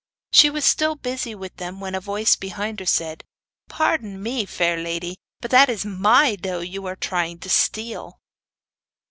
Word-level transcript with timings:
She 0.31 0.49
was 0.49 0.65
still 0.65 0.95
busy 0.95 1.35
with 1.35 1.57
them 1.57 1.79
when 1.79 1.93
a 1.93 1.99
voice 2.01 2.35
behind 2.35 2.79
her 2.79 2.87
said: 2.87 3.23
'Pardon 3.69 4.23
me, 4.23 4.47
fair 4.47 4.75
lady, 4.77 5.17
but 5.41 5.53
it 5.53 5.69
is 5.69 5.85
MY 5.85 6.37
doe 6.37 6.61
you 6.61 6.87
are 6.87 6.95
trying 6.95 7.37
to 7.37 7.49
steal! 7.51 8.19